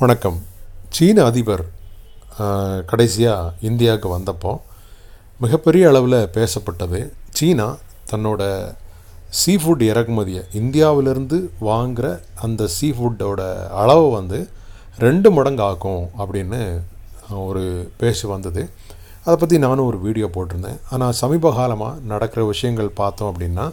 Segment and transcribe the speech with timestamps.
[0.00, 0.38] வணக்கம்.
[0.94, 1.62] சீன அதிபர்
[2.90, 4.52] கடைசியாக இந்தியாவுக்கு வந்தப்போ
[5.44, 7.00] மிகப்பெரிய அளவில் பேசப்பட்டது
[7.36, 7.68] சீனா
[8.10, 8.42] தன்னோட
[9.38, 10.42] சீ ஃபுட் இறக்குமதியை.
[10.60, 11.38] இந்தியாவிலிருந்து
[11.68, 12.10] வாங்குகிற
[12.46, 13.40] அந்த சீ ஃபுட்டோட
[13.84, 14.40] அளவை வந்து
[15.06, 16.60] ரெண்டு மடங்கு ஆக்கும் அப்படின்னு
[17.46, 17.64] ஒரு
[18.02, 18.64] பேச்சு வந்தது.
[19.24, 20.80] அதை பற்றி நானும் ஒரு வீடியோ போட்டிருந்தேன்.
[20.92, 23.68] ஆனால் சமீப காலமாக நடக்கிற விஷயங்கள் பார்த்தோம் அப்படின்னா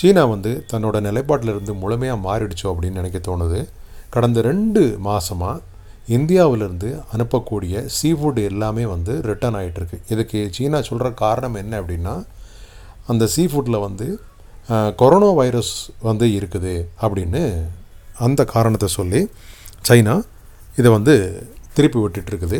[0.00, 3.62] சீனா வந்து தன்னோட நிலைப்பாட்டிலிருந்து முழுமையாக மாறிடுச்சோ அப்படின்னு நினைக்க தோணுது.
[4.10, 5.62] கடந்த ரெண்டு மாதமாக
[6.08, 12.14] இந்தியாவிலிருந்து அனுப்பக்கூடிய சீ ஃபுட் எல்லாமே வந்து ரிட்டர்ன் ஆகிட்டுருக்கு இதுக்கு சீனா சொல்கிற காரணம் என்ன அப்படின்னா
[13.06, 14.06] அந்த சீ ஃபுட்டில் வந்து
[14.96, 17.42] கொரோனா வைரஸ் வந்து இருக்குது அப்படின்னு
[18.18, 19.28] அந்த காரணத்தை சொல்லி
[19.88, 20.22] சைனா
[20.76, 21.14] இதை வந்து
[21.74, 22.58] திருப்பி விட்டுட்டுருக்குது.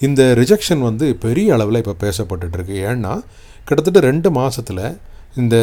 [0.00, 3.12] இந்த ரிஜெக்ஷன் வந்து பெரிய அளவில் இப்போ பேசப்பட்டுருக்கு ஏன்னா
[3.64, 4.84] கிட்டத்தட்ட ரெண்டு மாதத்தில்
[5.36, 5.56] இந்த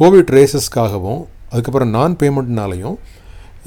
[0.00, 2.98] கோவிட் ரேசஸ்க்காகவும் அதுக்கப்புறம் நான் பேமெண்ட்னாலையும்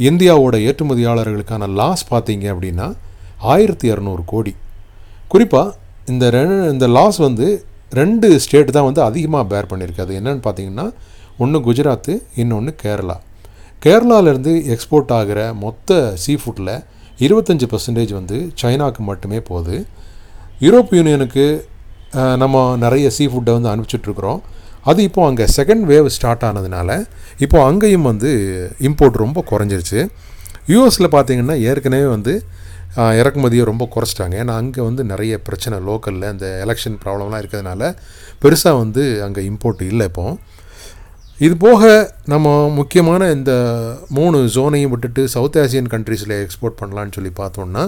[0.08, 2.88] இந்தியாவோட ஏற்றுமதியாளர்களுக்கான லாஸ் பார்த்தீங்க அப்படின்னா
[3.54, 4.54] ஆயிரத்தி இரநூறு கோடி.
[5.32, 5.76] குறிப்பாக
[6.12, 7.48] இந்த ரெ இந்த லாஸ் வந்து
[8.00, 10.86] ரெண்டு ஸ்டேட் தான் வந்து அதிகமாக பேர் பண்ணியிருக்கு அது என்னென்னு பார்த்தீங்கன்னா
[11.44, 13.18] ஒன்று குஜராத்து இன்னொன்று கேரளா.
[13.84, 16.74] கேரளாவிலேருந்து எக்ஸ்போர்ட் ஆகிற மொத்த சீ ஃபுட்டில்
[17.26, 19.78] இருபத்தஞ்சி பர்சன்டேஜ் வந்து சைனாவுக்கு மட்டுமே போகுது.
[20.66, 21.46] யூரோப் யூனியனுக்கு
[22.42, 24.42] நம்ம நிறைய சீ ஃபுட்டை வந்து அனுப்பிச்சிட்ருக்குறோம்
[24.90, 26.90] அது இப்போது அங்கே செகண்ட் வேவ் ஸ்டார்ட் ஆனதுனால
[27.44, 28.32] இப்போது அங்கேயும் வந்து
[28.88, 30.02] இம்போர்ட் ரொம்ப குறைஞ்சிருச்சு.
[30.74, 32.34] யூஎஸில் பார்த்திங்கன்னா ஏற்கனவே வந்து
[33.20, 34.34] இறக்குமதியை ரொம்ப குறைச்சிட்டாங்க.
[34.42, 37.84] ஏன்னா அங்கே வந்து நிறைய பிரச்சனை லோக்கலில் இந்த எலெக்ஷன் ப்ராப்ளம்லாம் இருக்கிறதுனால
[38.44, 40.26] பெருசாக வந்து அங்கே இம்போர்ட் இல்லை இப்போ.
[41.46, 41.84] இது போக
[42.34, 42.48] நம்ம
[42.80, 43.54] முக்கியமான இந்த
[44.18, 47.86] மூணு ஜோனையும் விட்டுட்டு சவுத் ஆசியன் கண்ட்ரீஸில் எக்ஸ்போர்ட் பண்ணலான்னு சொல்லி பார்த்தோம்னா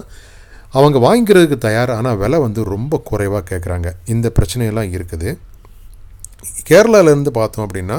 [0.77, 5.29] அவங்க வாங்கிக்கிறதுக்கு தயார் ஆனால் விலை வந்து ரொம்ப குறைவாக கேட்குறாங்க இந்த பிரச்சனையெல்லாம் இருக்குது.
[6.69, 7.97] கேரளாவிலேருந்து பார்த்தோம் அப்படின்னா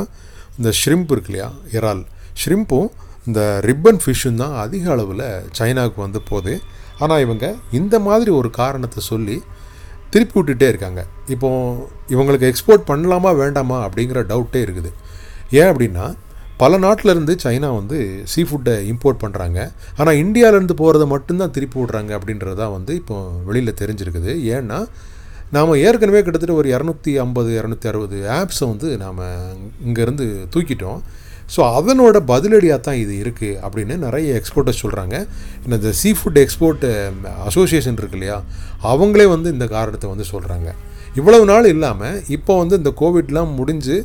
[0.58, 1.48] இந்த ஷ்ரிம்ப் இருக்கு இல்லையா?
[1.76, 2.02] இறால்.
[2.42, 2.88] ஷ்ரிம்பும்
[3.28, 5.26] இந்த ரிப்பன் ஃபிஷ்ஷும் தான் அதிக அளவில்
[5.58, 6.54] சைனாவுக்கு வந்து போகுது.
[7.02, 7.46] ஆனால் இவங்க
[7.80, 9.36] இந்த மாதிரி ஒரு காரணத்தை சொல்லி
[10.12, 11.00] திருப்பி விட்டுட்டே இருக்காங்க.
[11.34, 14.90] இப்போது இவங்களுக்கு எக்ஸ்போர்ட் பண்ணலாமா வேண்டாமா அப்படிங்கிற டவுட்டே இருக்குது.
[15.58, 16.06] ஏன் அப்படின்னா
[16.62, 17.96] பல நாட்டிலேருந்து சைனா வந்து
[18.32, 19.58] சீ ஃபுட்டை இம்போர்ட் பண்ணுறாங்க
[19.98, 23.16] ஆனால் இந்தியாவிலேருந்து போகிறத மட்டும்தான் திருப்பி விட்றாங்க அப்படின்றது தான் வந்து இப்போ
[23.48, 24.32] வெளியில் தெரிஞ்சிருக்குது.
[24.56, 24.78] ஏன்னா
[25.54, 29.20] நாம் ஏற்கனவே கிட்டத்தட்ட ஒரு இரநூத்தி ஐம்பது இரநூத்தி அறுபது ஆப்ஸை வந்து நாம்
[29.88, 31.00] இங்கேருந்து தூக்கிட்டோம்.
[31.54, 35.16] ஸோ அதனோட பதிலடியாக தான் இது இருக்குது அப்படின்னு நிறைய எக்ஸ்போர்ட்டர்ஸ் சொல்கிறாங்க
[35.66, 36.86] இந்த சீ ஃபுட் எக்ஸ்போர்ட்
[37.48, 38.38] அசோசியேஷன் இருக்கு இல்லையா?
[38.92, 40.70] அவங்களே வந்து இந்த காரணத்தை வந்து சொல்கிறாங்க
[41.20, 43.98] இவ்வளவு நாள் இல்லாமல் இப்போ வந்து இந்த கோவிட்லாம் முடிஞ்சு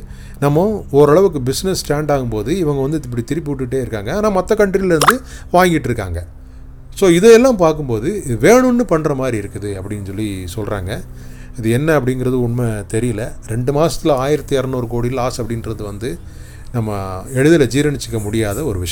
[0.44, 0.62] நம்ம
[1.00, 4.12] ஓரளவுக்கு பிஸ்னஸ் ஸ்டாண்ட் ஆகும்போது இவங்க வந்து இப்படி திருப்பி விட்டுட்டே இருக்காங்க.
[4.18, 5.18] ஆனால் மற்ற கண்ட்ரிலேருந்து
[5.56, 6.20] வாங்கிட்டு இருக்காங்க.
[7.00, 10.90] ஸோ இதையெல்லாம் பார்க்கும்போது இது வேணும்னு பண்ணுற மாதிரி இருக்குது அப்படின்னு சொல்லி சொல்கிறாங்க
[11.58, 13.22] இது என்ன அப்படிங்கிறது உண்மை தெரியல.
[13.52, 16.10] ரெண்டு மாதத்தில் ஆயிரத்தி இரநூறு கோடி லாஸ் அப்படின்றது வந்து
[16.76, 16.90] நம்ம
[17.38, 18.90] எளிதில் ஜீரணிச்சிக்க முடியாத ஒரு விஷயம்.